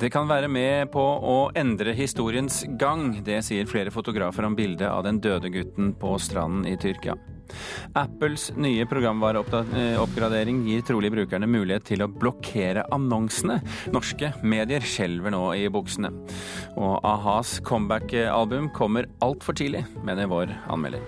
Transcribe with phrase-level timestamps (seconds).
[0.00, 3.18] Det kan være med på å endre historiens gang.
[3.24, 7.18] Det sier flere fotografer om bildet av den døde gutten på stranden i Tyrkia.
[7.98, 13.58] Apples nye programvareoppgradering gir trolig brukerne mulighet til å blokkere annonsene.
[13.92, 16.14] Norske medier skjelver nå i buksene.
[16.80, 21.04] Og a-has comeback-album kommer altfor tidlig, mener vår anmelder.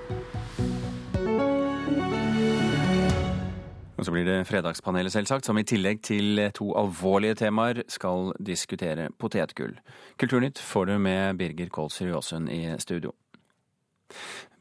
[3.97, 9.11] Og så blir det Fredagspanelet, selvsagt, som i tillegg til to alvorlige temaer skal diskutere
[9.21, 9.77] potetgull.
[10.21, 13.13] Kulturnytt får du med Birger Kolsrud Jåsund i studio.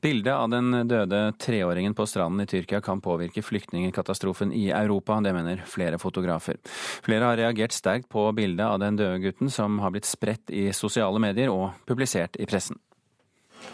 [0.02, 5.34] Bildet av den døde treåringen på stranden i Tyrkia kan påvirke flyktningkatastrofen i Europa, det
[5.34, 6.58] mener flere fotografer.
[7.06, 10.72] Flere har reagert sterkt på bildet av den døde gutten, som har blitt spredt i
[10.74, 12.82] sosiale medier og publisert i pressen.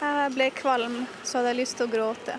[0.02, 2.36] Jeg ble kvalm, så hadde jeg lyst til å gråte.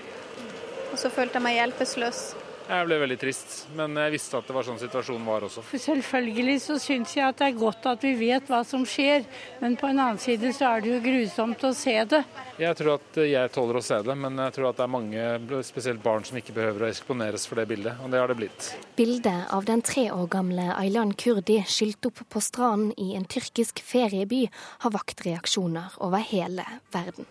[0.91, 2.21] Og så følte jeg meg hjelpeløs.
[2.70, 5.63] Jeg ble veldig trist, men jeg visste at det var sånn situasjonen var også.
[5.73, 9.25] Selvfølgelig så syns jeg at det er godt at vi vet hva som skjer,
[9.63, 12.20] men på en annen side så er det jo grusomt å se det.
[12.62, 15.25] Jeg tror at jeg tåler å se det, men jeg tror at det er mange,
[15.65, 18.70] spesielt barn, som ikke behøver å eksponeres for det bildet, og det har det blitt.
[18.99, 23.81] Bildet av den tre år gamle Aylan Kurdi skylt opp på stranden i en tyrkisk
[23.81, 24.45] ferieby
[24.85, 27.25] har vakt reaksjoner over hele verden.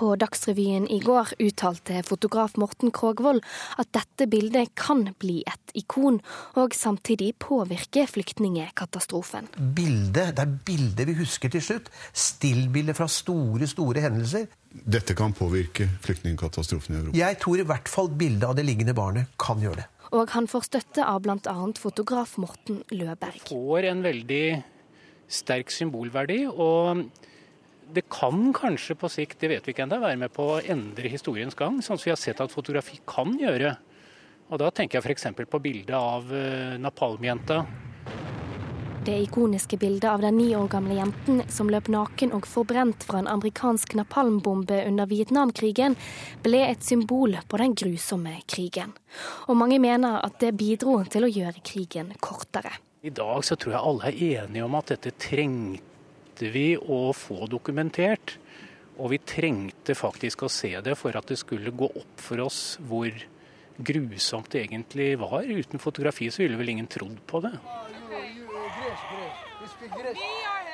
[0.00, 3.42] På Dagsrevyen i går uttalte fotograf Morten Krogvold
[3.76, 6.16] at dette bildet kan bli et ikon,
[6.56, 9.50] og samtidig påvirke flyktningekatastrofen.
[9.76, 11.92] Bildet, det er bildet vi husker til slutt.
[12.16, 14.48] Stillbildet fra store, store hendelser.
[14.70, 17.18] Dette kan påvirke flyktningkatastrofen i Europa.
[17.20, 19.88] Jeg tror i hvert fall bildet av det liggende barnet kan gjøre det.
[20.16, 21.58] Og han får støtte av bl.a.
[21.76, 23.44] fotograf Morten Løberg.
[23.52, 24.46] Får en veldig
[25.28, 26.46] sterk symbolverdi.
[26.48, 27.04] og
[27.94, 31.10] det kan kanskje på sikt, det vet vi ikke ennå, være med på å endre
[31.12, 33.76] historiens gang, sånn som vi har sett at fotografi kan gjøre.
[34.50, 35.30] Og Da tenker jeg f.eks.
[35.46, 36.26] på bildet av
[36.82, 37.64] napalmjenta.
[39.04, 43.22] Det ikoniske bildet av den ni år gamle jenten som løp naken og forbrent fra
[43.22, 45.96] en amerikansk napalmbombe under Vietnamkrigen,
[46.44, 48.92] ble et symbol på den grusomme krigen.
[49.48, 52.74] Og mange mener at det bidro til å gjøre krigen kortere.
[53.00, 55.89] I dag så tror jeg alle er enige om at dette trengte
[56.48, 58.38] vi å få dokumentert.
[59.00, 62.78] Og vi trengte faktisk å se det for at det skulle gå opp for oss
[62.88, 63.12] hvor
[63.80, 65.44] grusomt det egentlig var.
[65.44, 67.54] Uten fotografi så ville vel ingen trodd på det.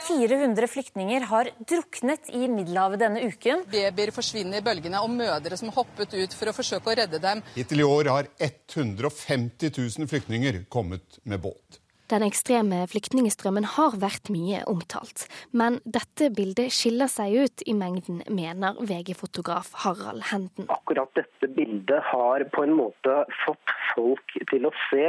[0.06, 3.65] 400 flyktninger har druknet i Middelhavet denne uken.
[3.71, 7.43] Babyer forsvinner i bølgene, og mødre som hoppet ut for å forsøke å redde dem.
[7.56, 11.81] Hittil i år har 150 000 flyktninger kommet med båt.
[12.06, 18.21] Den ekstreme flyktningstrømmen har vært mye omtalt, men dette bildet skiller seg ut i mengden,
[18.31, 20.69] mener VG-fotograf Harald Henden.
[20.71, 25.09] Akkurat dette bildet har på en måte fått folk til å se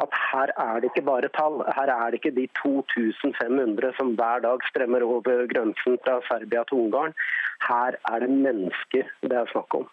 [0.00, 1.60] at her er det ikke bare tall.
[1.76, 6.86] Her er det ikke de 2500 som hver dag strømmer over grensen fra Serbia til
[6.86, 7.12] Ungarn.
[7.68, 9.88] Her er det mennesker det er snakk om.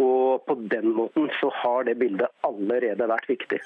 [0.00, 3.60] Og på den måten så har det bildet allerede vært viktig.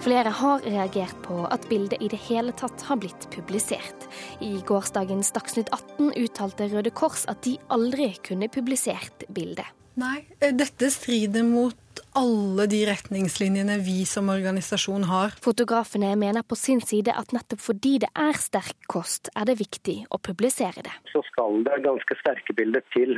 [0.00, 4.06] Flere har reagert på at bildet i det hele tatt har blitt publisert.
[4.40, 9.68] I gårsdagens Dagsnytt 18 uttalte Røde Kors at de aldri kunne publisert bildet.
[10.00, 11.76] Nei, dette strider mot
[12.18, 15.34] alle de retningslinjene vi som organisasjon har.
[15.44, 19.96] Fotografene mener på sin side at nettopp fordi det er sterk kost, er det viktig
[20.10, 20.94] å publisere det.
[21.12, 23.16] Så skal det ganske sterke bilder til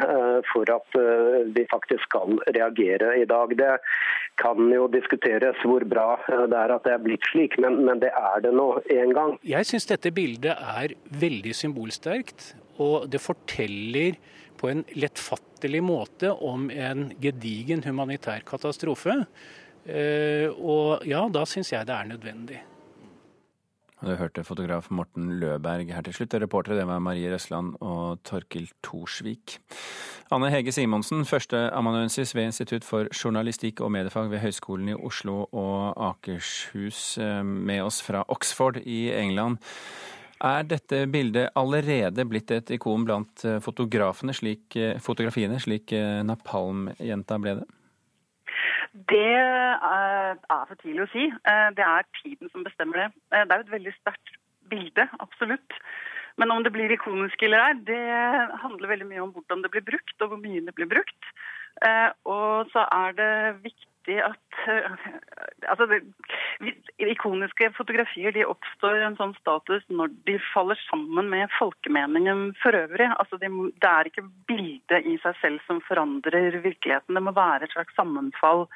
[0.53, 0.99] for at
[1.55, 3.55] vi faktisk skal reagere i dag.
[3.57, 3.77] Det
[4.41, 8.13] kan jo diskuteres hvor bra det er at det er blitt slik, men, men det
[8.17, 9.37] er det nå en gang.
[9.47, 14.17] Jeg syns dette bildet er veldig symbolsterkt, og det forteller
[14.63, 19.25] på en lettfattelig måte om en gedigen humanitær katastrofe.
[20.55, 22.61] Og ja, da syns jeg det er nødvendig.
[24.03, 26.35] Du hørte fotograf Morten Løberg her til slutt.
[26.43, 29.61] Reportere det var Marie Røsland og Torkil Thorsvik.
[30.35, 35.95] Anne Hege Simonsen, førsteamanuensis ved Institutt for journalistikk og mediefag ved Høgskolen i Oslo og
[36.09, 39.63] Akershus, med oss fra Oxford i England.
[40.43, 44.75] Er dette bildet allerede blitt et ikon blant fotografene, slik,
[45.05, 45.95] fotografiene, slik
[46.27, 47.67] napalmjenta ble det?
[49.13, 50.35] Det er
[50.67, 51.29] for tidlig å si.
[51.79, 53.07] Det er tiden som bestemmer det.
[53.31, 54.35] Det er jo et veldig sterkt
[54.73, 55.79] bilde, absolutt.
[56.41, 58.03] Men om det blir ikonisk eller ei, det
[58.65, 61.33] handler veldig mye om hvordan det blir brukt, og hvor mye det blir brukt.
[62.27, 64.63] Og så er det viktig at
[65.71, 66.01] altså
[66.99, 73.09] Ikoniske fotografier de oppstår en sånn status når de faller sammen med folkemeningen for øvrig.
[73.17, 73.51] Altså de,
[73.83, 77.15] det er ikke bildet i seg selv som forandrer virkeligheten.
[77.15, 78.67] Det må være et slags sammenfall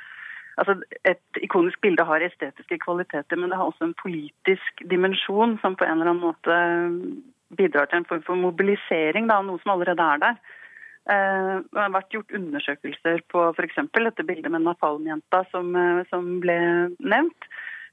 [0.57, 5.77] altså Et ikonisk bilde har estetiske kvaliteter, men det har også en politisk dimensjon som
[5.77, 6.57] på en eller annen måte
[7.57, 10.39] bidrar til en form for mobilisering da, noe som allerede er der.
[11.07, 13.77] Eh, det har vært gjort undersøkelser på f.eks.
[13.95, 16.59] dette bildet med napalmjenta som, eh, som ble
[16.99, 17.43] nevnt.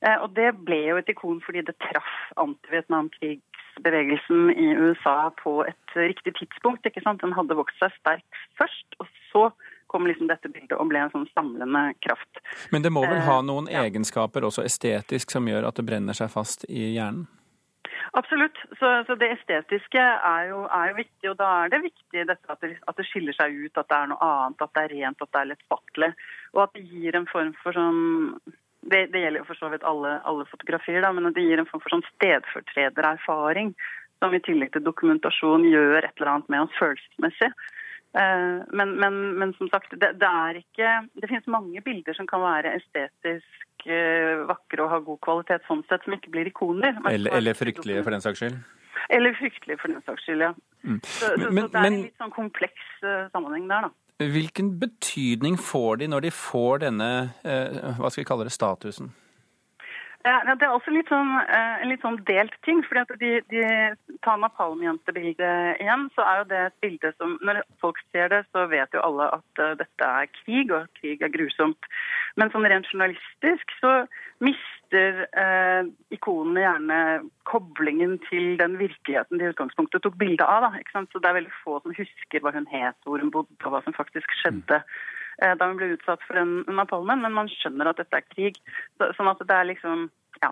[0.02, 5.90] Eh, og det ble jo et ikon fordi det traff anti-Vietnamkrigsbevegelsen i USA på et
[5.96, 6.86] riktig tidspunkt.
[6.86, 7.22] ikke sant?
[7.22, 9.52] Den hadde vokst seg sterk først, og så
[9.94, 12.34] kom liksom dette bildet og ble en sånn samlende kraft.
[12.74, 16.34] Men det må vel ha noen egenskaper også estetisk som gjør at det brenner seg
[16.34, 17.30] fast i hjernen?
[18.16, 18.58] Absolutt.
[18.80, 21.30] Så, så det estetiske er jo, er jo, viktig.
[21.32, 24.12] Og da er det viktig at det, at det, skiller seg ut, at det er
[24.12, 26.12] noe annet, at det er rent, at det er lettfattelig.
[26.54, 28.04] Og at det gir en form for sånn
[28.84, 31.70] det, det gjelder jo for så vidt alle, alle fotografier, da, men det gir en
[31.70, 33.72] form for sånn stedfortredererfaring.
[34.22, 37.50] Som i tillegg til dokumentasjon gjør et eller annet med oss følelsesmessig.
[38.14, 42.28] Eh, men, men, men, som sagt, det, det, er ikke Det finnes mange bilder som
[42.30, 43.73] kan være estetisk
[44.50, 46.96] vakre og ha god kvalitet sånn sett, som ikke blir ikoner.
[47.10, 48.62] Eller, eller fryktelige, for den saks skyld?
[49.14, 50.54] Eller fryktelige, for den saks skyld, ja.
[50.84, 51.02] Mm.
[51.04, 54.28] Så, så, men, så, det er en litt sånn kompleks uh, sammenheng der, da.
[54.34, 57.10] Hvilken betydning får de når de får denne
[57.44, 59.12] uh, hva skal vi kalle det, statusen?
[60.24, 62.80] Ja, det er også litt sånn, en litt sånn delt ting.
[62.88, 63.64] fordi at de, de
[64.24, 68.64] tar napalmjentebildet igjen, så er jo det et bilde som Når folk ser det, så
[68.72, 71.92] vet jo alle at dette er krig, og at krig er grusomt.
[72.40, 73.92] Men sånn rent journalistisk så
[74.44, 77.00] mister eh, ikonene gjerne
[77.50, 80.70] koblingen til den virkeligheten de i utgangspunktet tok bilde av.
[80.70, 81.04] Da?
[81.12, 83.84] Så det er veldig få som husker hva hun het, hvor hun bodde og hva
[83.84, 87.24] som faktisk skjedde eh, da hun ble utsatt for den napalmen.
[87.24, 88.60] Men man skjønner at dette er krig.
[88.98, 90.08] Så, sånn at det er liksom
[90.42, 90.50] ja.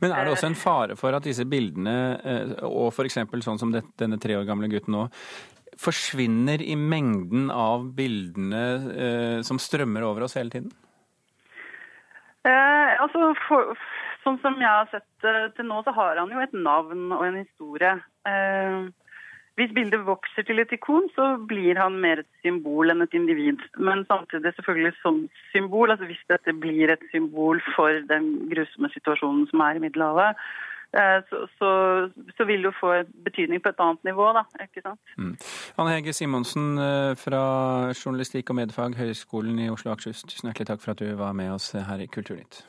[0.00, 3.20] Men er det også en fare for at disse bildene, eh, og f.eks.
[3.46, 5.06] sånn som denne tre år gamle gutten nå,
[5.80, 10.74] forsvinner i mengden av bildene eh, som strømmer over oss hele tiden?
[12.44, 13.74] Eh, altså, for,
[14.20, 17.22] Sånn som jeg har sett det til nå, så har han jo et navn og
[17.24, 17.94] en historie.
[18.28, 18.90] Eh,
[19.60, 23.60] hvis bildet vokser til et ikon, så blir han mer et symbol enn et individ.
[23.76, 25.20] Men samtidig selvfølgelig som
[25.52, 25.92] symbol.
[25.92, 30.40] altså Hvis dette blir et symbol for den grusomme situasjonen som er i Middelhavet,
[30.92, 31.68] Eh, så, så,
[32.36, 34.42] så, vil du få betydning på et annet nivå, da.
[34.62, 35.00] ikke sant?
[35.18, 35.36] Mm.
[35.78, 37.42] Anne Hege Simonsen eh, fra
[37.94, 41.32] journalistikk og medfag, Høgskolen i Oslo og Akershus, tusen hjertelig takk for at du var
[41.32, 42.64] med oss her i Kulturnytt.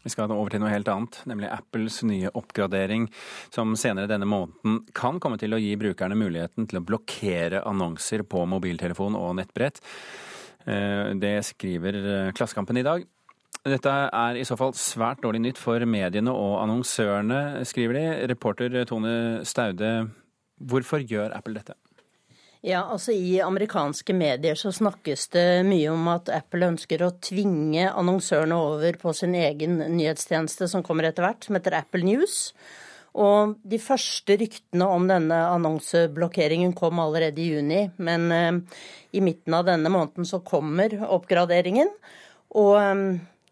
[0.00, 3.06] Vi skal over til noe helt annet, nemlig Apples nye oppgradering,
[3.52, 8.24] som senere denne måneden kan komme til å gi brukerne muligheten til å blokkere annonser
[8.24, 9.82] på mobiltelefon og nettbrett.
[10.64, 13.04] Eh, det skriver eh, Klassekampen i dag.
[13.60, 18.06] Dette er i så fall svært dårlig nytt for mediene og annonsørene, skriver de.
[18.32, 19.14] Reporter Tone
[19.44, 19.92] Staude,
[20.56, 21.76] hvorfor gjør Apple dette?
[22.60, 27.86] Ja, altså I amerikanske medier så snakkes det mye om at Apple ønsker å tvinge
[27.88, 32.50] annonsørene over på sin egen nyhetstjeneste som kommer etter hvert, som heter Apple News.
[33.16, 37.80] Og de første ryktene om denne annonseblokkeringen kom allerede i juni.
[37.96, 38.52] Men eh,
[39.16, 41.90] i midten av denne måneden så kommer oppgraderingen.
[42.60, 43.02] Og eh,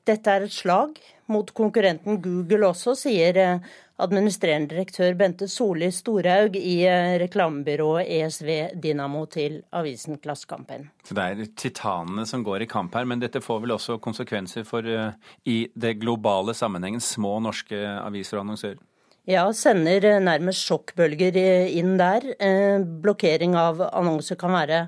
[0.08, 1.00] dette er et slag
[1.32, 8.50] mot konkurrenten Google også, sier eh, administrerende direktør Bente Solli Storhaug i eh, reklamebyrået ESV
[8.82, 10.88] Dynamo til avisen Klassekampen.
[11.04, 14.66] Så det er titanene som går i kamp her, men dette får vel også konsekvenser
[14.68, 15.10] for uh,
[15.48, 18.84] i det globale sammenhengen små norske aviser og annonsører?
[19.28, 21.36] Ja, sender eh, nærmest sjokkbølger
[21.76, 22.24] inn der.
[22.40, 24.78] Eh, blokkering av annonser kan være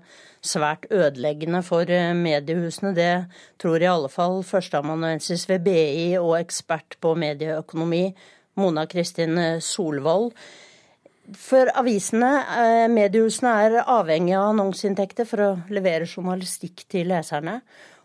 [0.40, 2.94] svært ødeleggende for eh, mediehusene.
[2.96, 3.10] Det
[3.60, 8.06] tror i alle fall førsteamanuensis ved BI og ekspert på medieøkonomi,
[8.60, 10.34] Mona Kristin Solvold.
[11.38, 12.30] For avisene,
[12.90, 17.60] mediehusene, er avhengig av annonseinntekter for å levere journalistikk til leserne.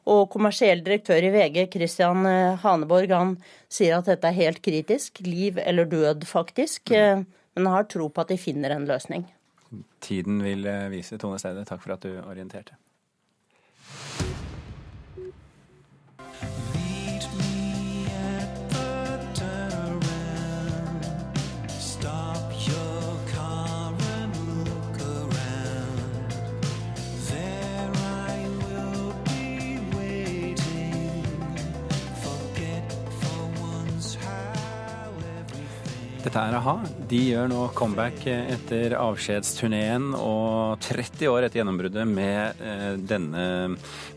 [0.05, 3.33] Og kommersiell direktør i VG, Christian eh, Haneborg, han
[3.71, 5.23] sier at dette er helt kritisk.
[5.25, 6.93] Liv eller død, faktisk.
[6.93, 7.25] Mm.
[7.25, 9.25] Eh, men har tro på at de finner en løsning.
[10.05, 11.17] Tiden vil eh, vise.
[11.21, 12.77] Tone Steide, takk for at du orienterte.
[36.25, 36.79] Dette er a-ha.
[37.05, 43.43] De gjør nå comeback etter avskjedsturneen og 30 år etter gjennombruddet med eh, denne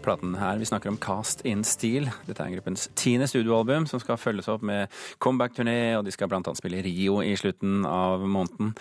[0.01, 0.57] platen her.
[0.57, 2.09] Vi snakker om Cast in Steel.
[2.25, 4.89] Dette er gruppens tiende studioalbum som skal følges opp med
[5.21, 6.41] comeback-turné, og de skal bl.a.
[6.57, 8.73] spille Rio i slutten av måneden.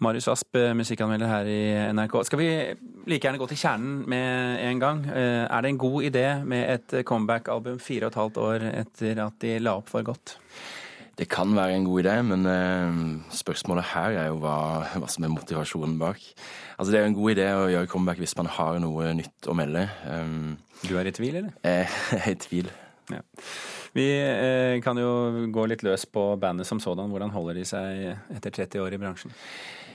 [0.00, 2.22] Marius Asp, musikkanmelder her i NRK.
[2.30, 2.50] Skal vi
[3.12, 5.04] like gjerne gå til kjernen med en gang?
[5.12, 9.26] Eh, er det en god idé med et comeback-album fire og et halvt år etter
[9.28, 10.40] at de la opp for godt?
[11.20, 13.00] Det kan være en god idé, men eh,
[13.36, 14.56] spørsmålet her er jo hva,
[14.96, 16.22] hva, som er motivasjonen bak.
[16.78, 19.50] Altså Det er jo en god idé å gjøre comeback hvis man har noe nytt
[19.50, 19.84] å melde.
[20.08, 21.52] Um, du er i tvil, eller?
[21.66, 22.70] Jeg er i tvil.
[23.10, 23.20] Ja.
[23.92, 25.10] Vi eh, kan jo
[25.52, 27.10] gå litt løs på bandet som sådan.
[27.12, 29.34] Hvordan holder de seg etter 30 år i bransjen?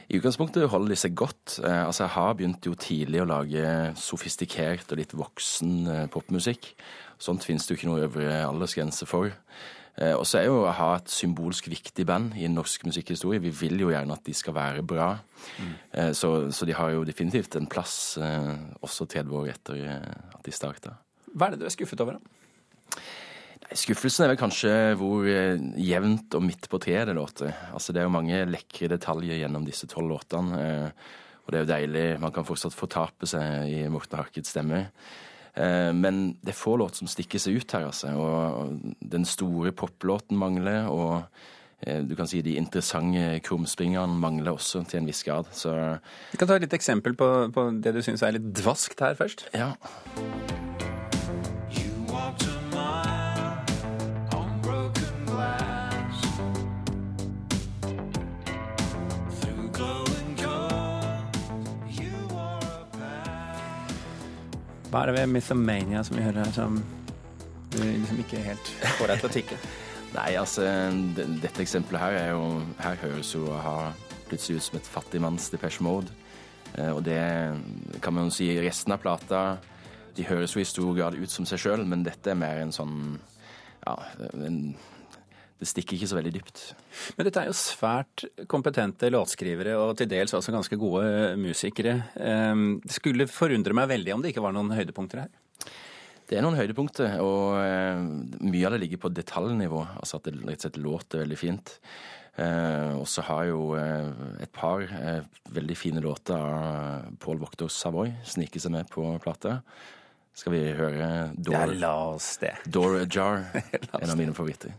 [0.05, 1.57] I utgangspunktet holder de seg godt.
[1.63, 3.65] Eh, altså Jeg har begynt jo tidlig å lage
[3.97, 6.75] sofistikert og litt voksen eh, popmusikk.
[7.17, 9.33] Sånt finnes det jo ikke noe øvre aldersgrense for.
[9.95, 13.43] Eh, og så er jo å ha et symbolsk viktig band i norsk musikkhistorie.
[13.43, 15.13] Vi vil jo gjerne at de skal være bra.
[15.59, 15.73] Mm.
[16.17, 20.95] Så, så, de har jo definitivt en plass også 30 år etter at de starta.
[21.35, 23.03] Hva er det du er skuffet over, da?
[23.75, 27.53] Skuffelsen er vel kanskje hvor jevnt og midt på treet det låter.
[27.75, 30.65] Altså Det er jo mange lekre detaljer gjennom disse tolv låtene.
[31.45, 32.05] Og det er jo deilig.
[32.21, 34.87] Man kan fortsatt fortape seg i Morten Harkets stemme.
[35.55, 38.11] Eh, men det er få låter som stikker seg ut her, altså.
[38.15, 41.23] Og den store poplåten mangler, og
[41.81, 45.51] eh, du kan si de interessante krumspringene mangler også til en viss grad.
[45.55, 45.75] Så
[46.33, 49.15] Vi kan ta et litt eksempel på, på det du syns er litt dvaskt her
[49.19, 49.47] først.
[49.55, 49.73] Ja.
[64.95, 66.75] Hva er det ved Mythomania som vi hører her, som
[67.73, 69.57] du liksom ikke helt får deg til å tikke?
[70.15, 70.69] Nei, altså,
[71.17, 72.45] dette eksempelet her er jo
[72.79, 73.89] Her høres jo ha
[74.29, 76.15] plutselig ut som et fattigmanns Depeche Mode.
[76.77, 77.19] Eh, og det
[77.99, 79.41] kan man jo si resten av plata
[80.15, 82.71] De høres jo i stor grad ut som seg sjøl, men dette er mer en
[82.71, 82.95] sånn
[83.83, 83.97] Ja,
[84.31, 84.77] en
[85.55, 86.61] det stikker ikke så veldig dypt.
[87.15, 91.05] Men dette er jo svært kompetente låtskrivere og til dels også ganske gode
[91.39, 91.95] musikere.
[92.19, 95.31] Ehm, det skulle forundre meg veldig om det ikke var noen høydepunkter her?
[96.25, 98.03] Det er noen høydepunkter, og eh,
[98.41, 99.81] mye av det ligger på detaljnivå.
[100.01, 101.75] Altså at det rett og slett låter veldig fint.
[102.35, 104.09] Eh, og så har jo eh,
[104.43, 104.83] et par
[105.55, 109.61] veldig fine låter av Paul Wachter Savoy sniker seg med på plata.
[110.35, 112.57] Skal vi høre Door, ja, la oss det.
[112.67, 113.45] Door Ajar,
[114.01, 114.73] en av mine favoritter.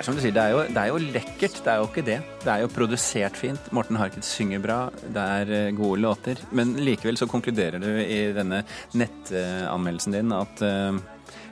[0.00, 1.58] Er som du sier, det er, jo, det er, jo, lekkert.
[1.60, 2.16] Det er jo ikke det.
[2.40, 3.66] Det er jo produsert fint.
[3.76, 4.78] Morten Harket synger bra.
[5.02, 6.40] Det er eh, gode låter.
[6.56, 8.62] Men likevel så konkluderer du i denne
[8.96, 10.96] nettanmeldelsen din at eh,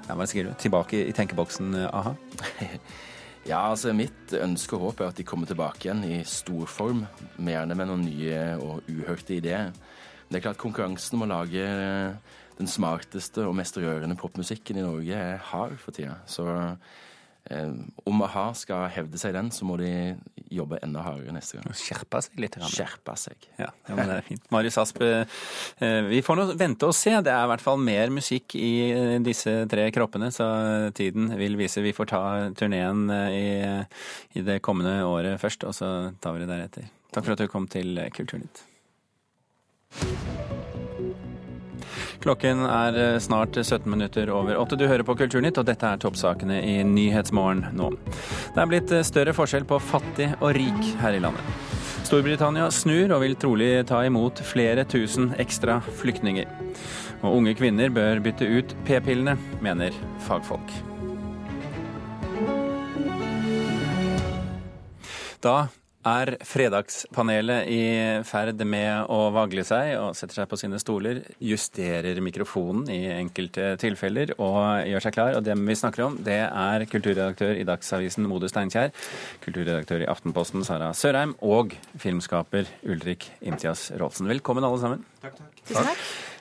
[0.08, 0.58] ja, Hva skriver du?
[0.62, 2.14] Tilbake i tenkeboksen, aha?
[3.48, 7.06] Ja, altså mitt ønske og håp er at de kommer tilbake igjen i stor form.
[7.40, 9.70] Gjerne med noen nye og uhørte ideer.
[10.28, 11.64] Det er klart konkurransen om å lage
[12.58, 16.18] den smarteste og mest rørende popmusikken i Norge er hard for tida.
[16.28, 16.74] Så Eh,
[18.08, 19.90] om a-ha skal hevde seg den, så må de
[20.52, 21.72] jobbe enda hardere neste gang.
[21.76, 22.58] Skjerpe seg litt?
[22.72, 23.48] Skjerpe seg.
[23.60, 24.44] Ja, ja men det er fint.
[24.52, 27.14] Marius Asp, eh, vi får nå vente og se.
[27.24, 30.48] Det er i hvert fall mer musikk i eh, disse tre kroppene, så
[30.96, 31.84] tiden vil vise.
[31.84, 32.22] Vi får ta
[32.58, 33.48] turneen i,
[34.36, 36.92] i det kommende året først, og så tar vi det deretter.
[37.12, 38.64] Takk for at du kom til Kulturnytt.
[42.22, 44.76] Klokken er eh, snart 17 minutter over åtte.
[44.76, 47.92] Du hører på Kulturnytt, og dette er toppsakene i Nyhetsmorgen nå.
[48.54, 51.54] Det er blitt eh, større forskjell på fattig og rik her i landet.
[52.08, 56.50] Storbritannia snur og vil trolig ta imot flere tusen ekstra flyktninger.
[57.22, 59.94] Og unge kvinner bør bytte ut p-pillene, mener
[60.26, 60.72] fagfolk.
[65.44, 65.68] Da
[66.06, 67.82] er Fredagspanelet i
[68.26, 73.72] ferd med å vagle seg og setter seg på sine stoler, justerer mikrofonen i enkelte
[73.82, 75.36] tilfeller og gjør seg klar.
[75.38, 78.94] Og det vi snakker om, det er kulturredaktør i Dagsavisen Mode Steinkjer,
[79.44, 84.30] kulturredaktør i Aftenposten Sara Sørheim og filmskaper Ulrik Imtias Rolfsen.
[84.30, 85.06] Velkommen alle sammen.
[85.22, 85.62] Takk, takk.
[85.66, 86.36] Tusen takk.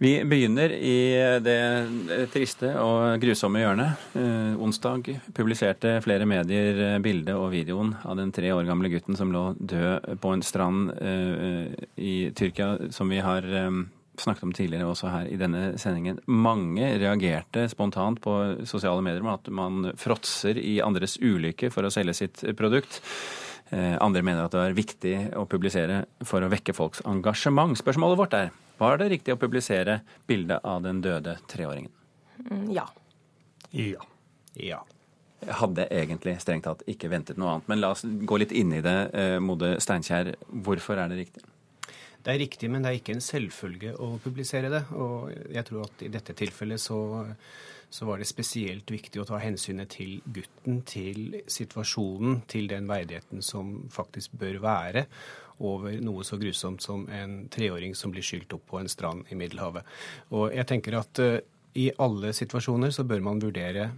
[0.00, 1.12] Vi begynner i
[1.44, 4.04] det triste og grusomme hjørnet.
[4.16, 9.18] Eh, onsdag publiserte flere medier eh, bildet og videoen av den tre år gamle gutten
[9.18, 13.68] som lå død på en strand eh, i Tyrkia, som vi har eh,
[14.24, 16.22] snakket om tidligere også her i denne sendingen.
[16.24, 21.92] Mange reagerte spontant på sosiale medier med at man fråtser i andres ulykke for å
[21.92, 23.02] selge sitt produkt.
[23.68, 27.76] Eh, andre mener at det er viktig å publisere for å vekke folks engasjement.
[27.84, 31.92] Spørsmålet vårt er var det riktig å publisere bildet av den døde treåringen?
[32.46, 32.86] Mm, ja.
[33.76, 34.06] Ja.
[34.56, 34.80] Ja.
[35.40, 37.68] Jeg hadde egentlig strengt tatt ikke ventet noe annet.
[37.70, 40.34] Men la oss gå litt inn i det, eh, Mode Steinkjer.
[40.48, 41.44] Hvorfor er det riktig?
[42.20, 44.82] Det er riktig, men det er ikke en selvfølge å publisere det.
[44.92, 47.00] Og jeg tror at i dette tilfellet så,
[47.88, 53.40] så var det spesielt viktig å ta hensynet til gutten, til situasjonen, til den verdigheten
[53.44, 55.06] som faktisk bør være
[55.60, 59.38] over noe så grusomt som en treåring som blir skylt opp på en strand i
[59.38, 59.86] Middelhavet.
[60.34, 61.40] Og jeg tenker at uh,
[61.78, 63.90] i alle situasjoner så bør man vurdere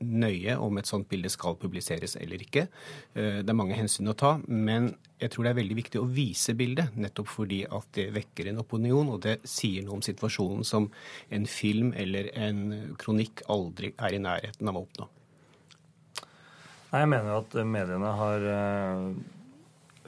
[0.00, 2.66] nøye om et sånt bilde skal publiseres eller ikke.
[3.12, 6.08] Eh, det er mange hensyn å ta, men jeg tror det er veldig viktig å
[6.08, 10.64] vise bildet, nettopp fordi at det vekker en opinion, og det sier noe om situasjonen
[10.64, 10.88] som
[11.28, 15.10] en film eller en kronikk aldri er i nærheten av å oppnå.
[16.90, 19.12] Nei, Jeg mener jo at mediene har uh,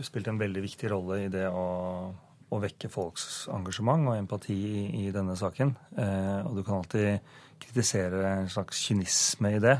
[0.06, 1.64] spilt en veldig viktig rolle i det å,
[2.52, 5.74] å vekke folks engasjement og empati i, i denne saken.
[5.96, 9.78] Eh, og du kan alltid kritisere en slags kynisme i det.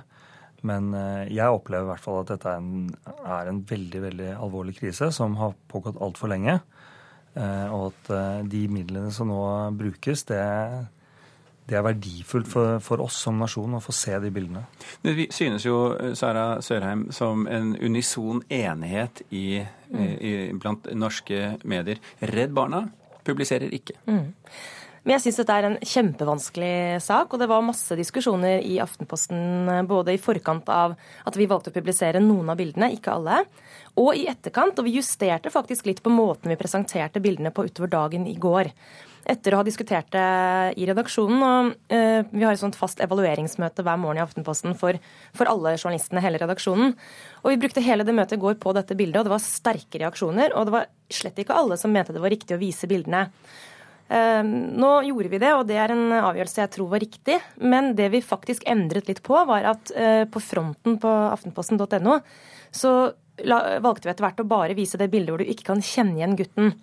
[0.62, 2.84] Men uh, jeg opplever i hvert fall at dette er en,
[3.26, 6.60] er en veldig veldig alvorlig krise som har pågått altfor lenge.
[7.34, 8.10] og at
[8.52, 9.40] de midlene som nå
[9.74, 10.38] brukes, det
[11.70, 14.64] det er verdifullt for, for, oss som nasjon å få se de bildene.
[15.04, 20.04] Det synes jo, Sara Sørheim, som en unison enighet i, mm.
[20.18, 22.02] i, blant norske medier.
[22.32, 22.84] Redd Barna
[23.22, 24.00] publiserer ikke.
[24.10, 24.32] Mm.
[25.02, 29.86] Men jeg syns dette er en kjempevanskelig sak, og det var masse diskusjoner i Aftenposten
[29.90, 30.94] både i forkant av
[31.26, 33.40] at vi valgte å publisere noen av bildene, ikke alle,
[33.98, 34.78] og i etterkant.
[34.78, 38.70] Og vi justerte faktisk litt på måten vi presenterte bildene på utover dagen i går
[39.30, 40.26] etter å ha diskutert det
[40.80, 41.42] i redaksjonen.
[41.42, 44.98] og eh, Vi har et sånt fast evalueringsmøte hver morgen i Aftenposten for,
[45.36, 46.94] for, alle journalistene, hele redaksjonen.
[47.42, 50.02] Og Vi brukte hele det møtet i går på dette bildet, og det var sterke
[50.02, 50.56] reaksjoner.
[50.56, 53.26] Og det var slett ikke alle som mente det var riktig å vise bildene.
[54.12, 57.38] Eh, nå gjorde vi det, og det er en avgjørelse jeg tror var riktig.
[57.62, 62.20] Men det vi faktisk endret litt på, var at eh, på fronten på aftenposten.no
[62.72, 62.92] så
[63.42, 66.36] valgte vi etter hvert å bare vise det bildet hvor du ikke kan kjenne igjen
[66.38, 66.74] gutten.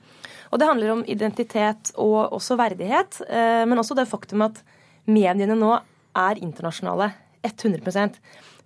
[0.49, 4.61] Og det handler om identitet og også verdighet, eh, men også det faktum at
[5.09, 5.75] mediene nå
[6.17, 7.11] er internasjonale.
[7.39, 8.17] 100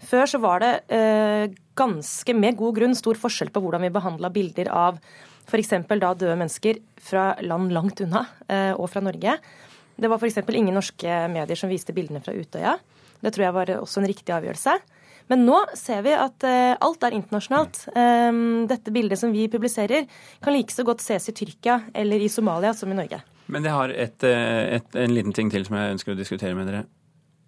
[0.02, 4.32] Før så var det eh, ganske med god grunn stor forskjell på hvordan vi behandla
[4.34, 4.98] bilder av
[5.46, 5.76] f.eks.
[5.88, 9.38] da døde mennesker fra land langt unna eh, og fra Norge.
[9.96, 10.42] Det var f.eks.
[10.50, 12.78] ingen norske medier som viste bildene fra Utøya.
[13.22, 14.78] Det tror jeg var også en riktig avgjørelse.
[15.32, 17.86] Men nå ser vi at uh, alt er internasjonalt.
[17.96, 20.10] Um, dette bildet som vi publiserer,
[20.44, 23.22] kan like så godt ses i Tyrkia eller i Somalia som i Norge.
[23.52, 26.56] Men jeg har et, eh, et, en liten ting til som jeg ønsker å diskutere
[26.58, 26.86] med dere.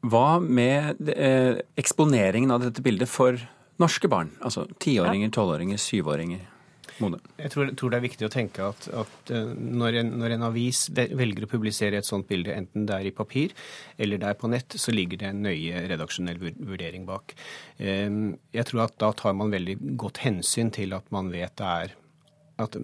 [0.05, 3.39] Hva med eh, eksponeringen av dette bildet for
[3.81, 4.33] norske barn?
[4.45, 6.43] Altså tiåringer, tolvåringer, syvåringer?
[7.03, 7.19] Mone?
[7.41, 10.45] Jeg tror, tror, det er viktig å tenke at, at eh, når, en, når, en,
[10.47, 13.51] avis velger å publisere et sånt bilde, enten det er i papir
[13.99, 17.36] eller det er på nett, så ligger det en nøye redaksjonell vurdering bak.
[17.84, 21.71] Ehm, jeg tror at da tar man veldig godt hensyn til at man vet det
[21.84, 21.95] er
[22.62, 22.76] at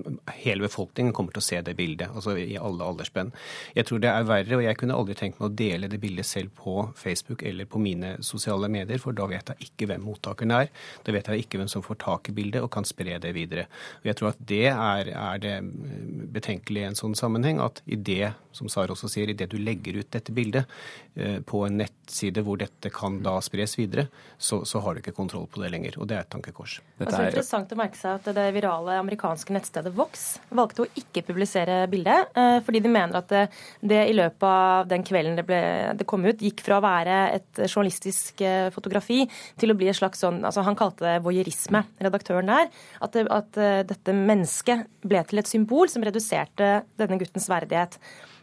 [0.41, 3.31] hele befolkningen kommer til å se det bildet, altså i alle aldersspenn.
[3.77, 6.27] Jeg tror det er verre, og jeg kunne aldri tenkt meg å dele det bildet
[6.27, 10.55] selv på Facebook eller på mine sosiale medier, for da vet jeg ikke hvem mottakeren
[10.57, 10.71] er.
[11.05, 13.67] Da vet jeg ikke hvem som får tak i bildet og kan spre det videre.
[14.01, 15.55] Og jeg tror at det er, er det
[16.35, 19.57] betenkelige i en sånn sammenheng, at i det, som Sara også sier, i det du
[19.61, 20.67] legger ut dette bildet
[21.15, 25.15] eh, på en nettside hvor dette kan da spres videre, så, så har du ikke
[25.15, 25.99] kontroll på det lenger.
[26.01, 26.79] Og det er et tankekors.
[26.99, 31.23] Det er interessant å merke seg at det virale amerikanske nettstedet Vox valgte å ikke
[31.27, 33.43] publisere bildet, eh, fordi de mener at det,
[33.79, 35.61] det i løpet av den kvelden det, ble,
[35.97, 39.23] det, kom ut, gikk fra å være et journalistisk eh, fotografi
[39.61, 42.67] til å bli et slags sånn altså Han kalte det voyeurisme, redaktøren der.
[43.01, 47.97] At, det, at eh, dette mennesket ble til et symbol som reduserte denne guttens verdighet.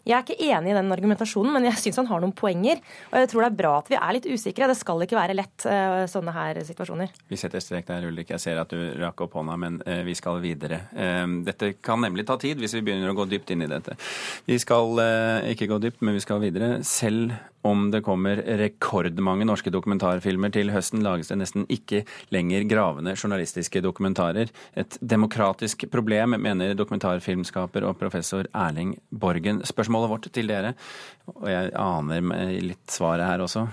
[0.08, 2.80] Jeg er ikke enig i den argumentasjonen, men jeg syns han har noen poenger.
[3.10, 4.70] Og jeg tror det er bra at vi er litt usikre.
[4.70, 7.12] Det skal ikke være lett, eh, sånne her situasjoner.
[7.28, 8.32] Vi setter strek der, Ulrik.
[8.32, 10.80] Jeg ser at du rakk opp hånda, men eh, vi skal videre.
[10.96, 13.98] Eh, dette kan nemlig ta tid hvis vi begynner å gå dypt inn i dette.
[14.48, 14.96] Vi skal
[15.52, 16.78] ikke gå dypt, men vi skal videre.
[16.88, 17.36] Selv
[17.68, 22.02] om det kommer rekordmange norske dokumentarfilmer til høsten, lages det nesten ikke
[22.34, 24.52] lenger gravende journalistiske dokumentarer.
[24.78, 29.62] Et demokratisk problem, mener dokumentarfilmskaper og professor Erling Borgen.
[29.68, 30.74] Spørsmålet vårt til dere,
[31.34, 32.24] og jeg aner
[32.64, 33.66] litt svaret her også,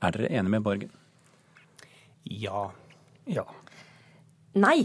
[0.00, 0.92] er dere enige med Borgen?
[2.24, 2.68] Ja.
[3.30, 3.44] Ja.
[4.60, 4.84] Nei.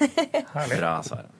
[0.00, 0.80] Herlig.
[0.80, 1.39] Bra, Sara.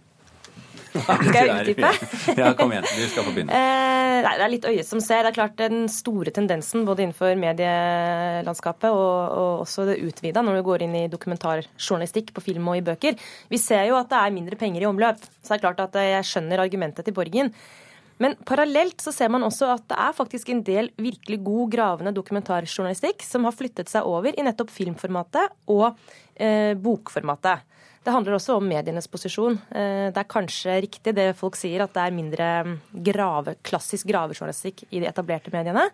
[0.91, 1.91] Skal jeg utdype?
[2.41, 2.87] ja, kom igjen.
[2.87, 3.57] Du skal få begynne.
[3.57, 5.25] Eh, nei, det er litt øyet som ser.
[5.25, 10.61] Det er klart Den store tendensen både innenfor medielandskapet og, og også det utvida når
[10.61, 13.21] du går inn i dokumentarjournalistikk på film og i bøker.
[13.53, 15.23] Vi ser jo at det er mindre penger i omløp.
[15.41, 17.55] Så det er klart at jeg skjønner argumentet til Borgen.
[18.21, 22.13] Men parallelt så ser man også at det er faktisk en del virkelig god gravende
[22.13, 25.87] dokumentarjournalistikk som har flyttet seg over i nettopp filmformatet og
[26.37, 27.65] eh, bokformatet.
[28.01, 29.59] Det handler også om medienes posisjon.
[29.77, 32.51] Eh, det er kanskje riktig det folk sier, at det er mindre
[33.11, 35.91] grave, klassisk gravejournalistikk i de etablerte mediene.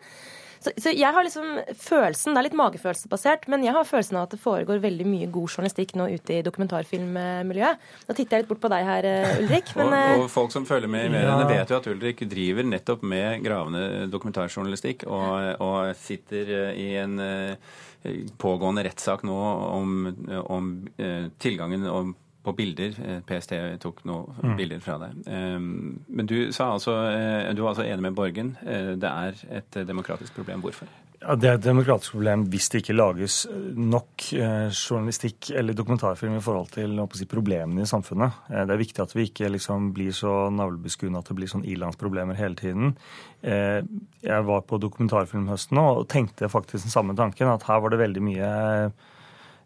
[0.67, 4.27] Så, så, jeg har liksom følelsen, Det er litt magefølelsesbasert, men jeg har følelsen av
[4.27, 7.85] at det foregår veldig mye god journalistikk nå ute i dokumentarfilmmiljøet.
[8.09, 9.71] Nå titter jeg litt bort på deg her, eh, Ulrik.
[9.79, 11.49] Men, og, og, folk som følger med i mediene, ja.
[11.53, 17.23] vet jo at Ulrik driver nettopp med gravende dokumentarjournalistikk, og, og sitter eh, i en
[17.23, 17.75] eh,
[18.43, 19.39] pågående rettssak nå
[19.71, 19.97] om,
[20.51, 20.71] om
[21.43, 22.13] tilgangen om
[22.47, 22.95] på bilder.
[23.03, 24.55] Eh, PST tok noen mm.
[24.59, 25.25] bilder fra deg.
[25.27, 28.55] Men du, sa altså, eh, du var altså enig med Borgen.
[28.63, 30.63] Eh, det er et demokratisk problem.
[30.63, 30.91] Hvorfor?
[31.17, 33.39] Ja, Det er et demokratisk problem hvis det ikke lages
[33.73, 38.37] nok journalistikk eller dokumentarfilm i forhold til si, problemene i samfunnet.
[38.53, 42.37] Det er viktig at vi ikke liksom, blir så navlebeskuende at det blir sånn ilandsproblemer
[42.39, 42.93] hele tiden.
[43.41, 48.27] Jeg var på dokumentarfilmhøsten og tenkte faktisk den samme tanken, at her var det veldig
[48.29, 48.53] mye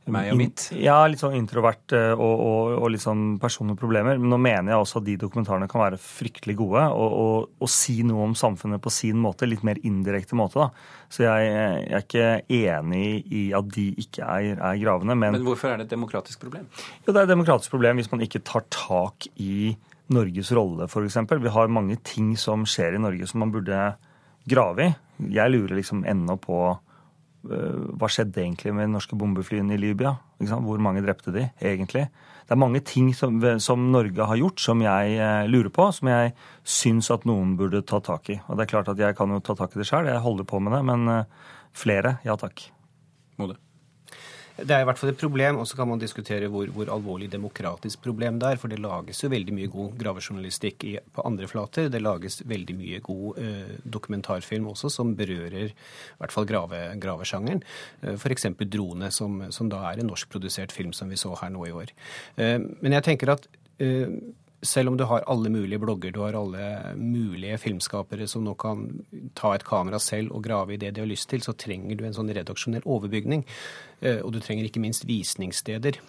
[0.09, 0.63] meg og mitt?
[0.75, 4.19] Ja, litt sånn introvert eh, og, og, og, litt sånn personlige problemer.
[4.21, 7.73] Men nå mener jeg også at de dokumentarene kan være fryktelig gode og, og, og
[7.73, 10.65] si noe om samfunnet på sin måte, litt mer indirekte måte.
[10.65, 11.07] da.
[11.13, 15.19] Så jeg, jeg er ikke enig i at de ikke er, er gravende.
[15.19, 16.67] Men, men hvorfor er det et demokratisk problem?
[17.05, 19.77] Jo, det er et demokratisk problem hvis man ikke tar tak i
[20.11, 21.21] Norges rolle, f.eks.
[21.39, 23.93] Vi har mange ting som skjer i Norge som man burde
[24.51, 24.95] grave i.
[25.37, 26.59] Jeg lurer liksom ennå på
[27.41, 30.13] hva skjedde egentlig med de norske bombeflyene i Libya?
[30.41, 32.09] Hvor mange drepte de egentlig?
[32.51, 36.11] Det er mange ting som, som, Norge har gjort som jeg eh, lurer på, som
[36.11, 36.33] jeg
[36.67, 38.41] syns at noen burde ta tak i.
[38.49, 40.49] Og det er klart at jeg kan jo ta tak i det sjøl, jeg holder
[40.51, 42.67] på med det, men eh, flere, ja takk.
[43.39, 43.61] Mode.
[44.61, 47.31] Det er i hvert fall et problem, og så kan man diskutere hvor, hvor, alvorlig
[47.33, 48.61] demokratisk problem det er.
[48.61, 51.89] For det lages jo veldig mye god gravejournalistikk på andre flater.
[51.93, 55.75] Det lages veldig mye god eh, dokumentarfilm også som berører i
[56.21, 57.63] hvert fall grave, gravesjangeren.
[58.03, 58.51] Eh, F.eks.
[58.61, 61.95] 'Drone', som, som, da er en norskprodusert film som vi så her nå i år.
[62.37, 63.49] Eh, men jeg tenker at
[63.81, 64.09] eh,
[64.63, 68.87] selv om du har alle mulige blogger, du har alle mulige filmskapere som nå kan
[69.39, 72.05] ta et kamera selv og grave i det de har lyst til, så trenger du
[72.05, 73.47] en sånn redaksjonell overbygning.
[74.01, 76.01] Eh, og du trenger ikke minst visningssteder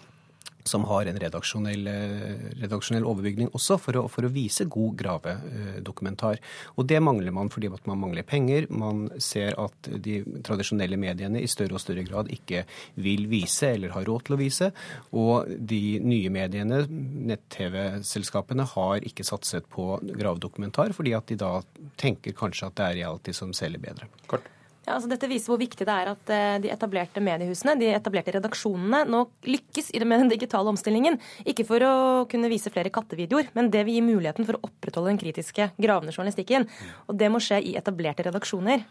[0.68, 6.38] som har en redaksjonell, eh, redaksjonell overbygning også, for å, for å, vise god gravedokumentar.
[6.76, 8.68] Og det mangler man fordi man mangler penger.
[8.70, 12.64] Man ser at de tradisjonelle mediene i større og større grad ikke
[13.02, 14.70] vil vise eller har råd til å vise.
[15.12, 16.84] Og de nye mediene,
[17.32, 21.54] nett-TV-selskapene, har ikke satset på gravedokumentar, fordi at de da
[22.00, 24.10] tenker kanskje at det er reality som selger bedre.
[24.30, 24.48] Kort.
[24.82, 28.34] Ja, altså dette viser hvor viktig det er at eh, de etablerte mediehusene, de etablerte
[28.34, 31.20] redaksjonene, nå lykkes med den digitale omstillingen.
[31.46, 31.92] Ikke for å
[32.30, 36.14] kunne vise flere kattevideoer, men det vil gi muligheten for å opprettholde den kritiske, gravende
[36.16, 36.66] journalistikken.
[37.06, 38.82] Og det må skje i etablerte redaksjoner.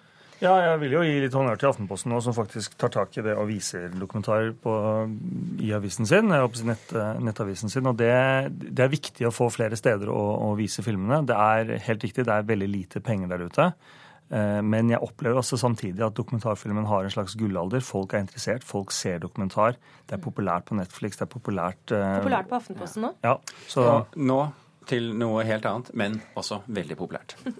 [0.41, 3.21] Ja, jeg vil jo gi litt honnør til Aftenposten nå, som faktisk tar tak i
[3.27, 4.73] det og viser dokumentar på,
[5.61, 7.85] i avisen sin, nett, nettavisen sin.
[7.91, 8.15] Og det,
[8.63, 11.21] det, er viktig å få flere steder å, å vise filmene.
[11.29, 13.67] Det er helt riktig, det er veldig lite penger der ute.
[14.31, 17.83] Eh, men jeg opplever også samtidig at dokumentarfilmen har en slags gullalder.
[17.83, 19.75] Folk er interessert, folk ser dokumentar.
[20.07, 22.17] Det er populært på Netflix, det er populært uh...
[22.21, 23.15] Populært på Aftenposten nå?
[23.25, 23.35] Ja,
[23.67, 23.87] så...
[23.87, 24.41] ja, nå
[24.89, 27.35] til noe helt annet, men også veldig populært.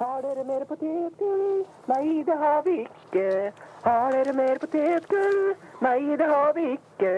[0.00, 1.66] Har dere mer potetgull?
[1.90, 3.24] Nei, det har vi ikke.
[3.84, 5.42] Har dere mer potetgull?
[5.80, 7.10] Nei, det har vi ikke.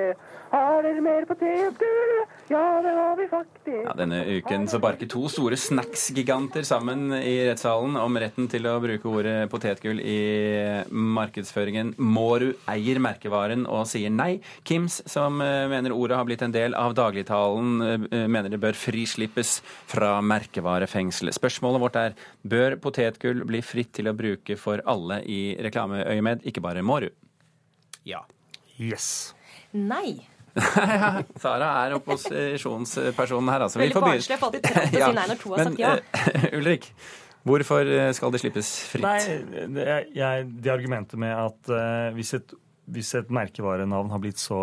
[0.52, 2.10] Har dere mer potetgull?
[2.52, 3.78] Ja, det har vi faktisk.
[3.88, 8.76] Ja, denne uken så barker to store snacks-giganter sammen i rettssalen om retten til å
[8.82, 10.18] bruke ordet potetgull i
[10.92, 11.94] markedsføringen.
[11.98, 14.36] Mårud eier merkevaren og sier nei.
[14.68, 18.78] Kims, som eh, mener ordet har blitt en del av dagligtalen, eh, mener det bør
[18.78, 19.56] frislippes
[19.90, 21.32] fra merkevarefengsel.
[21.34, 22.14] Spørsmålet vårt er
[22.46, 27.18] bør potetgull bli fritt til å bruke for alle i reklameøyemed, ikke bare Mårud?
[28.06, 28.22] Ja.
[28.82, 29.08] Yes.
[29.72, 30.20] Nei.
[31.42, 33.80] Sara er opposisjonspersonen her, altså.
[33.80, 34.34] Veldig barnslig.
[34.34, 35.92] Jeg får alltid tøft å si nei når to har sagt ja.
[35.96, 36.90] Uh, Ulrik,
[37.48, 39.06] hvorfor eh, skal det slippes fritt?
[39.06, 39.86] Nei, det,
[40.18, 42.52] jeg, det argumentet med at uh, hvis, et,
[42.92, 44.58] hvis et merkevarenavn har blitt så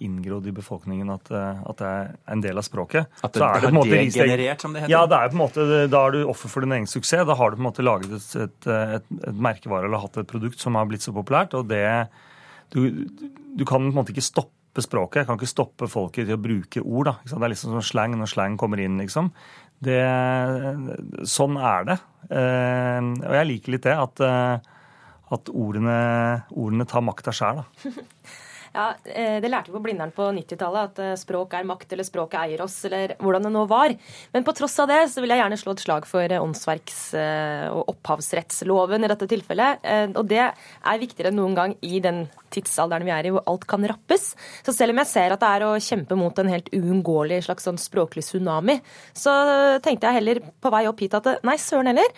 [0.00, 3.50] inngrodd i befolkningen at, uh, at, det er en del av språket At det, så
[3.50, 4.94] er det på en måte degenerert, som det heter?
[4.94, 7.26] Ja, det er på en måte, da er du offer for din egen suksess.
[7.28, 8.70] Da har du på en måte laget et, et,
[9.02, 11.58] et, et merkevare eller hatt et produkt som har blitt så populært.
[11.58, 11.84] og det
[12.74, 13.06] du,
[13.56, 15.22] du kan på en måte ikke stoppe språket.
[15.22, 17.10] Jeg kan ikke stoppe folket til å bruke ord.
[17.10, 17.14] da.
[17.24, 18.98] Det er liksom sånn slang når slang kommer inn.
[19.00, 19.30] liksom.
[19.82, 20.00] Det,
[21.28, 21.98] sånn er det.
[22.32, 24.74] Eh, og jeg liker litt det, at, eh,
[25.36, 25.96] at ordene,
[26.54, 27.94] ordene tar makta sjæl, da.
[28.76, 32.04] Ja, eh, Det lærte vi på Blindern på 90-tallet, at eh, språk er makt, eller
[32.04, 33.94] språket eier oss, eller hvordan det nå var.
[34.34, 37.04] Men på tross av det så vil jeg gjerne slå et slag for eh, åndsverks-
[37.16, 39.84] og opphavsrettsloven i dette tilfellet.
[40.18, 43.66] Og det er viktigere enn noen gang i den tidsalderen vi er i, hvor alt
[43.68, 44.28] kan rappes.
[44.66, 47.66] Så selv om jeg ser at det er å kjempe mot en helt uunngåelig slags
[47.68, 48.78] sånn språklig tsunami,
[49.16, 49.32] så
[49.84, 52.12] tenkte jeg heller på vei opp hit at nei, søren heller.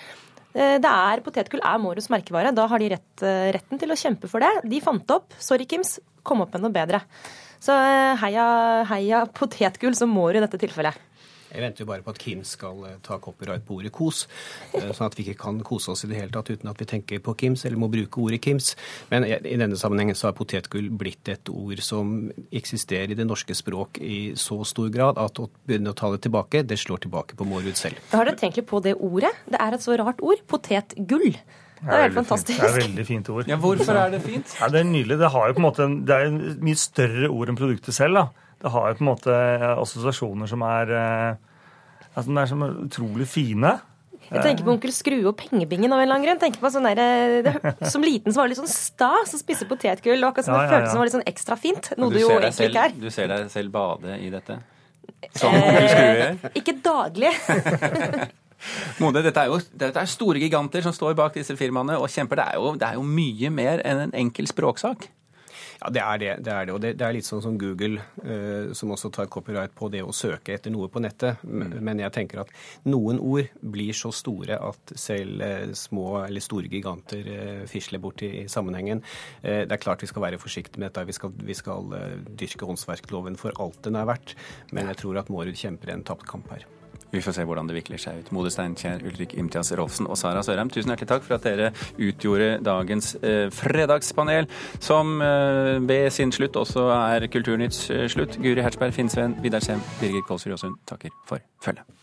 [0.55, 2.51] Det er, Potetgull er Moros merkevare.
[2.57, 4.49] Da har de rett, retten til å kjempe for det.
[4.67, 5.37] De fant opp.
[5.43, 7.03] Sorry, Kims kom opp med noe bedre.
[7.63, 8.47] Så eh, heia,
[8.89, 10.99] heia potetgull som må i dette tilfellet.
[11.49, 14.25] Jeg venter jo bare på at Kim skal eh, ta copyright på ordet kos,
[14.77, 16.89] eh, sånn at vi ikke kan kose oss i det hele tatt uten at vi
[16.89, 18.75] tenker på Kims eller må bruke ordet Kims.
[19.13, 22.17] Men i denne sammenhengen så har potetgull blitt et ord som
[22.53, 26.25] eksisterer i det norske språk i så stor grad at å begynne å ta det
[26.27, 28.01] tilbake, det slår tilbake på Mårud selv.
[28.13, 29.33] Har dere tenkt litt på det ordet?
[29.49, 30.45] Det er et så rart ord.
[30.51, 31.33] Potetgull.
[31.79, 32.59] Det er helt fantastisk.
[32.59, 32.65] Fint.
[32.65, 33.49] Det er veldig fint ord.
[33.49, 34.55] Ja, Hvorfor er det fint?
[34.59, 35.19] Ja, det er nydelig.
[35.21, 38.19] Det, har jo på en måte, det er et mye større ord enn produktet selv.
[38.19, 38.48] da.
[38.59, 39.35] Det har jo på en måte
[39.77, 40.91] assosiasjoner som er,
[42.11, 43.77] altså, som er som utrolig fine.
[44.29, 46.41] Jeg tenker på Onkel Skrue og pengebingen av en eller annen grunn.
[46.43, 47.53] Tenker på sånn der, det,
[47.93, 50.27] Som liten så var det litt sånn stas å spise potetgull.
[50.29, 51.93] Akkurat som ja, det føltes som var litt sånn ekstra fint.
[51.97, 52.99] Noe du, du jo egentlig ikke er.
[52.99, 54.59] Du ser deg selv bade i dette?
[55.39, 56.37] Som Onkel Skrue gjør?
[56.61, 57.33] Ikke daglig.
[59.01, 62.41] Mode, dette er jo dette er store giganter som står bak disse firmaene og kjemper.
[62.41, 65.09] Det er jo, det er jo mye mer enn en enkel språksak.
[65.79, 66.31] Ja, det er det.
[66.43, 66.75] det, er det.
[66.75, 70.01] Og det, det, er litt sånn som Google, eh, som også tar copyright på det
[70.03, 71.45] å søke etter noe på nettet.
[71.47, 71.77] Mm.
[71.87, 72.51] Men jeg tenker at
[72.91, 78.25] noen ord blir så store at selv eh, små eller store giganter eh, fisler bort
[78.27, 79.05] i, i sammenhengen.
[79.43, 81.07] Eh, det er klart vi skal være forsiktige med dette.
[81.07, 84.35] Vi skal, vi skal eh, dyrke åndsverkloven for alt den er verdt.
[84.73, 86.67] Men jeg tror at Mårud kjemper en tapt kamp her.
[87.11, 88.33] Vi får se hvordan det vikler seg ut.
[88.37, 92.51] Mode Steinkjer, Ulrik Imtias Rolfsen og Sara Sørheim, tusen hjertelig takk for at dere utgjorde
[92.65, 94.49] dagens eh, fredagspanel,
[94.85, 98.37] som eh, ved sin slutt også er Kulturnytts eh, slutt.
[98.43, 101.98] Guri Hertzberg, Finnsveen, Vidar Sem, Birgit Kolsrud Jåsund takker for følget.